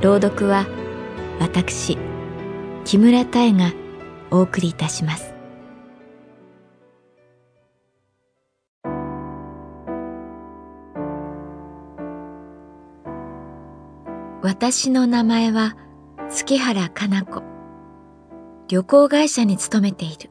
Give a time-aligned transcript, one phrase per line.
[0.00, 0.64] 朗読は
[1.40, 1.98] 私
[2.84, 3.72] 木村多江が
[4.30, 5.34] お送りいたします。
[14.40, 15.76] 私の名前は
[16.30, 17.42] 月原かな子。
[18.68, 20.30] 旅行会社に勤めている。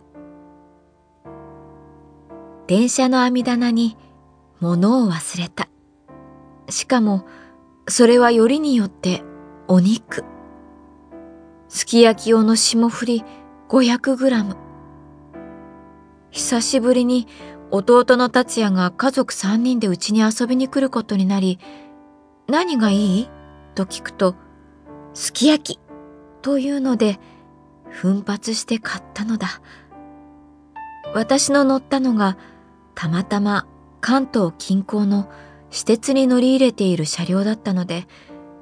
[2.68, 3.98] 電車の網棚に
[4.62, 5.68] 物を忘れた。
[6.70, 7.26] しかも
[7.90, 9.24] それはよりによって
[9.70, 10.24] お肉。
[11.68, 13.24] すき焼き用の霜降り
[13.68, 14.56] 500グラム。
[16.32, 17.28] 久しぶりに
[17.70, 21.60] 弟の達也が家族3人でうちに遊びに来ることになり
[22.48, 23.30] 何がいい？
[23.76, 24.36] と聞くと、
[25.14, 25.80] すき焼き
[26.42, 27.20] というので、
[27.90, 29.62] 奮発して買ったのだ。
[31.14, 32.38] 私の乗ったのが、
[32.96, 33.68] たまたま
[34.00, 35.30] 関東近郊の
[35.70, 38.08] 私鉄に乗り入れている車両だったので、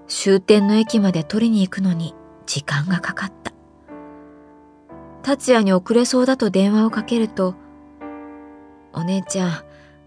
[0.08, 2.14] 終点の駅まで取りに行くのに
[2.46, 3.54] 時間がかかった。
[5.24, 7.56] 達也に遅れそうだと電話をかけると、
[8.94, 9.52] お姉ちゃん、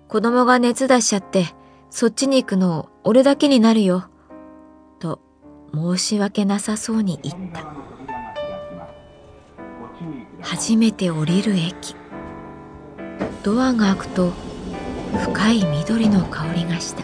[0.06, 1.46] 子供が熱出しちゃって、
[1.90, 4.08] そっちに行くの俺だけになるよ。
[4.98, 5.20] と
[5.72, 7.66] 申し訳なさそうに言った
[10.40, 11.94] 初めて降りる駅
[13.42, 14.32] ドアが開くと
[15.24, 17.02] 深い緑の香りがした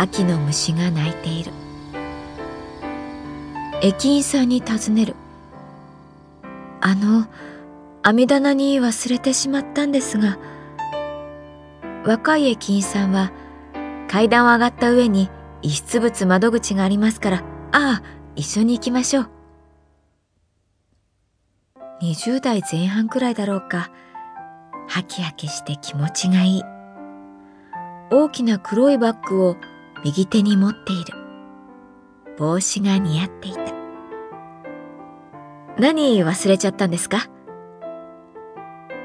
[0.00, 1.52] 秋の虫が鳴いている
[3.82, 5.16] 駅員さんに尋ねる
[6.80, 7.26] あの
[8.02, 10.38] 網棚に忘れてしまったんですが
[12.06, 13.32] 若い駅員さんは
[14.08, 15.28] 階段を上がった上に
[15.62, 17.38] 遺失物窓口がありますから、
[17.72, 18.02] ああ、
[18.36, 19.30] 一緒に行きましょう。
[22.02, 23.90] 20代前半くらいだろうか。
[24.88, 26.62] ハキハキして気持ちがいい。
[28.10, 29.56] 大きな黒いバッグを
[30.04, 31.14] 右手に持っている。
[32.38, 33.60] 帽子が似合っていた。
[35.78, 37.26] 何忘れちゃったんですか？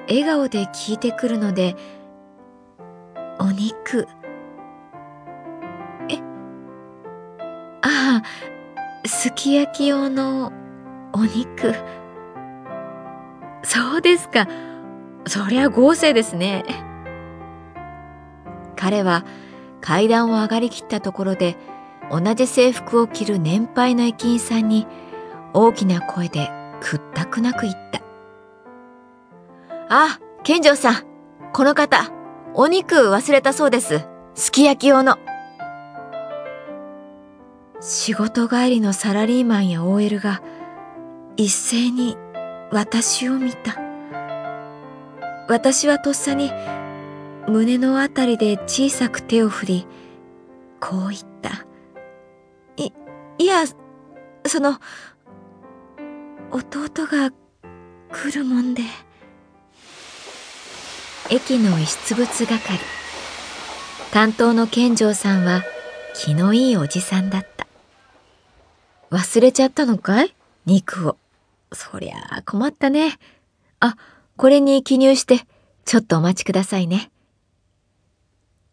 [0.08, 1.76] 笑顔で聞いてくるので、
[3.40, 4.08] お肉。
[6.10, 6.18] え？
[7.82, 10.52] ああ、すき焼き用の
[11.14, 11.74] お肉。
[13.64, 14.48] そうですか。
[15.26, 16.66] そりゃ豪勢ですね。
[18.76, 19.24] 彼は
[19.84, 21.58] 階段を上がりきったところで
[22.10, 24.88] 同じ制服を着る年配の駅員さんに
[25.54, 26.50] 大きな声で
[26.80, 28.02] 屈託なく言った。
[29.90, 31.04] あ、健丈さん、
[31.52, 32.12] この方、
[32.54, 34.08] お肉忘れたそうです。
[34.36, 35.18] すき焼き用の。
[37.82, 40.42] 仕事帰りのサラリーマンや OL が
[41.36, 42.16] 一斉に
[42.72, 43.78] 私を見た。
[45.50, 46.52] 私はとっさに
[47.48, 49.88] 胸のあたりで小さく手を振り、
[50.80, 51.66] こう言った。
[52.78, 52.92] い、
[53.38, 53.64] いや、
[54.46, 54.80] その、
[56.52, 57.32] 弟が
[58.12, 58.84] 来るもんで。
[61.30, 62.80] 駅の遺失物係。
[64.12, 65.64] 担当の健丈さんは
[66.14, 67.68] 気のいいおじさんだった。
[69.10, 70.36] 忘れちゃったのかい？
[70.66, 71.18] 肉を。
[71.72, 73.18] そりゃあ困ったね。
[73.80, 73.96] あ、
[74.38, 75.48] これに記入して、
[75.86, 77.10] ちょっとお待ちくださいね。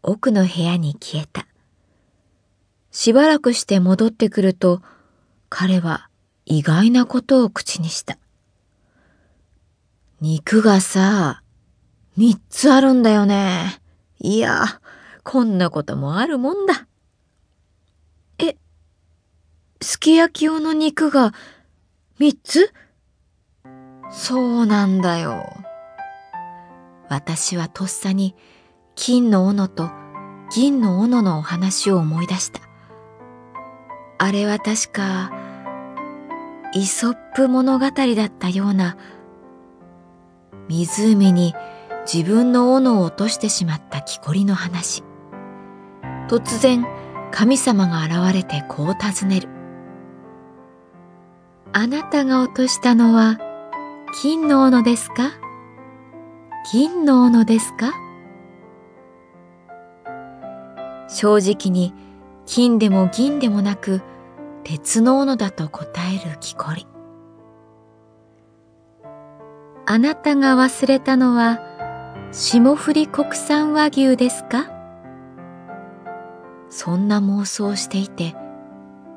[0.03, 1.45] 奥の部屋に消えた。
[2.89, 4.81] しばらくして戻ってくると、
[5.49, 6.09] 彼は
[6.45, 8.17] 意外なことを口にした。
[10.19, 11.43] 肉がさ、
[12.17, 13.81] 三つあるんだよね。
[14.19, 14.65] いや、
[15.23, 16.87] こんなこともあるもんだ。
[18.39, 18.57] え
[19.81, 21.33] すき焼き用の肉が
[22.19, 22.73] 三つ？
[24.11, 25.45] そうなんだよ。
[27.07, 28.35] 私はとっさに
[29.03, 29.89] 金の斧と
[30.53, 32.61] 銀の斧のお話を思い出した。
[34.19, 35.31] あれは確か、
[36.75, 38.97] イソップ物語だったような、
[40.69, 41.55] 湖に
[42.05, 45.03] 自分の斧を落としてしまった木こりの話。
[46.29, 46.85] 突然、
[47.31, 49.49] 神様が現れてこう尋ねる。
[51.73, 53.39] あなたが落としたのは
[54.21, 55.31] 金の斧ですか？
[56.71, 57.93] 銀の斧ですか？
[61.13, 61.93] 正直に
[62.45, 64.01] 金でも銀でもなく
[64.63, 66.87] 鉄の斧だと答える木こり。
[69.85, 71.59] あなたが忘れたのは
[72.31, 74.71] 霜降り国産和牛ですか？
[76.69, 78.33] そんな妄想していて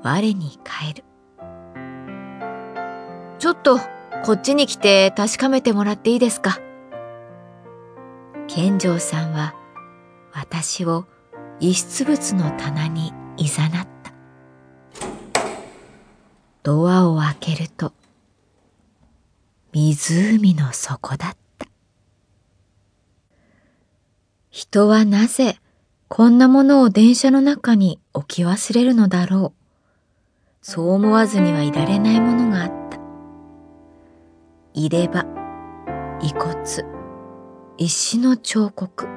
[0.03, 1.05] 我に返る。
[3.39, 3.79] ちょっと
[4.25, 6.59] こっちに来て確かめてもらっていいですか？
[8.49, 9.55] 健丈さんは
[10.33, 11.07] 私を
[11.61, 14.13] 遺失物の棚にいざなった。
[16.63, 17.93] ドアを開けると
[19.73, 21.67] 湖の底だった。
[24.51, 25.59] 人はなぜ
[26.09, 29.65] こんなものを電車の中に置き忘れるのだろう。
[30.63, 32.99] そう思わずにはいられないものがあった。
[34.73, 35.27] 入れ歯、
[36.23, 36.55] 遺骨、
[37.79, 39.14] 石の彫刻。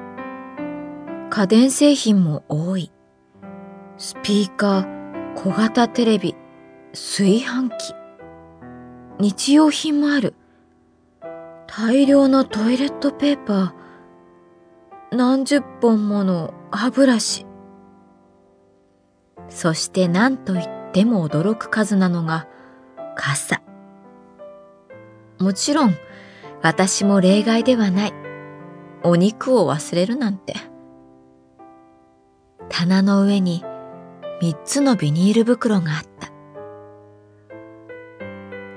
[1.38, 2.90] 家電製品も多い。
[3.96, 6.34] スピーカー、小型テレビ、
[6.90, 7.94] 炊飯器。
[9.20, 10.34] 日用品もある。
[11.68, 15.16] 大量のトイレットペーパー。
[15.16, 17.46] 何十本もの歯ブラシ。
[19.48, 22.48] そして何と言っても驚く数なのが
[23.14, 23.62] 傘。
[25.38, 25.94] もちろん
[26.62, 28.12] 私も例外ではない。
[29.04, 30.56] お肉を忘れるなんて。
[32.68, 33.64] 棚の上に
[34.40, 36.28] 三つのビニール袋があった。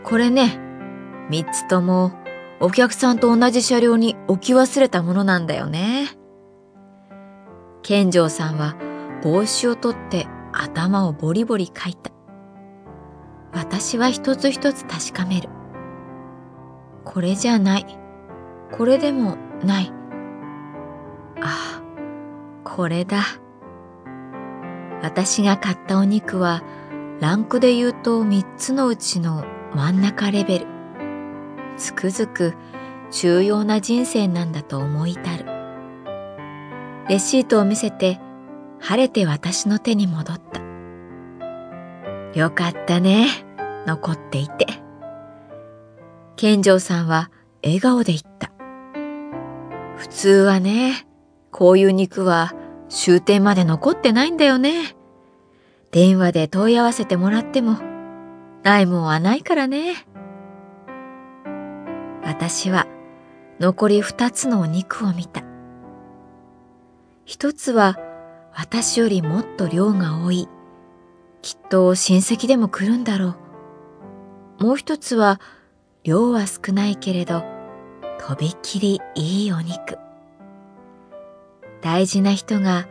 [0.03, 0.59] これね、
[1.29, 2.11] 三つとも
[2.59, 6.09] お客さんと同じ車両に置き忘れたものなんだよね。
[7.81, 8.75] 健丈さんは
[9.23, 12.11] 帽子を取って頭をボリボリかいた。
[13.53, 15.49] 私は一つ一つ確かめる。
[17.03, 17.85] これじゃない。
[18.71, 19.91] これでもない。
[21.41, 21.83] ああ、
[22.63, 23.21] これだ。
[25.01, 26.63] 私が買ったお肉は
[27.19, 30.67] ランクで言うと3つのうちの真ん中レベル。
[31.77, 32.55] つくづく
[33.11, 35.45] 重要な人生なんだと思い至る。
[37.09, 38.19] レシートを見せて
[38.79, 40.61] 晴れて私の手に戻った。
[42.33, 43.27] よかったね、
[43.85, 44.67] 残っていて。
[46.35, 47.29] 健丈さんは
[47.63, 48.51] 笑顔で言った。
[49.97, 51.05] 普通はね、
[51.51, 52.53] こういう肉は
[52.91, 54.95] 終点まで残ってないんだよね。
[55.91, 57.77] 電話で問い合わせてもらっても、
[58.63, 60.05] ないもんはないからね。
[62.23, 62.87] 私は
[63.59, 65.41] 残り二つのお肉を見た。
[67.25, 67.97] 一つは
[68.53, 70.49] 私よりもっと量が多い。
[71.41, 73.35] きっと親戚でも来るんだろ
[74.59, 74.63] う。
[74.63, 75.39] もう一つは
[76.03, 77.43] 量は少ないけれど、
[78.19, 79.97] とびきりいいお肉。
[81.81, 82.87] 大事な人が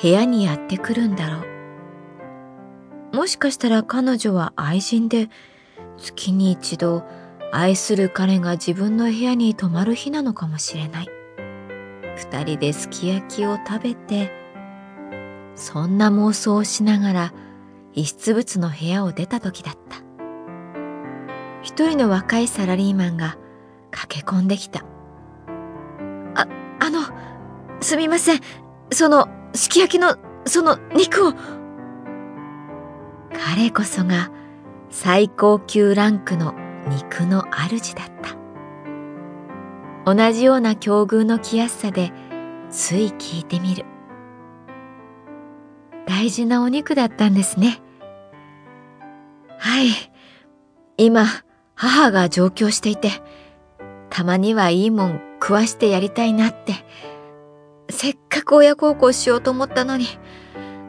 [0.00, 1.44] 部屋にやってくるんだろ
[3.12, 3.16] う。
[3.16, 5.30] もしかしたら彼女は愛人で
[5.96, 7.04] 月に一度
[7.52, 11.08] 愛する彼が自分の部屋に泊まる日なのかもしれない。
[12.16, 14.32] 二人ですき焼きを食べて、
[15.54, 17.34] そんな妄想をしながら
[17.94, 19.96] 遺失物の部屋を出た時だった。
[21.62, 23.38] 一人の若いサラリーマンが
[23.90, 24.84] 駆け込んできた。
[26.34, 26.46] あ、
[26.80, 27.00] あの、
[27.86, 28.40] すみません。
[28.90, 31.34] その、すき焼きの、その肉を。
[33.32, 34.32] 彼こそが
[34.90, 36.52] 最高級ランクの
[36.88, 38.06] 肉の主だっ
[40.04, 40.12] た。
[40.12, 42.10] 同じような境遇の来やすさで
[42.70, 43.84] つい聞いてみる。
[46.08, 47.80] 大事なお肉だったんですね。
[49.58, 49.90] はい。
[50.96, 51.24] 今、
[51.76, 53.10] 母が上京していて、
[54.10, 56.74] たまにはいいもん食わしてやりたいなって
[57.88, 60.06] せっかく親孝行しようと思ったのに、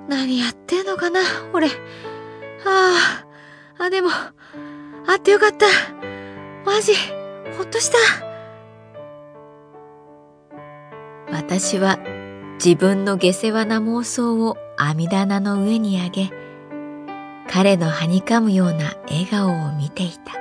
[0.08, 1.22] 何やってんのかな、
[1.54, 1.68] 俺。
[1.68, 1.72] あ
[3.80, 5.66] あ、あ、でも、あってよかった。
[6.66, 6.94] マジ、
[7.58, 7.98] ほっとした。
[11.32, 12.00] 私は
[12.64, 16.32] 自分の下世話な妄想を網棚の上に上げ、
[17.50, 20.34] 彼のはにかむような笑顔を見ていた。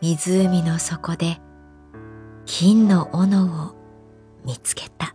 [0.00, 1.38] 湖の底で
[2.44, 3.83] 金の斧を
[4.44, 5.14] 見つけた。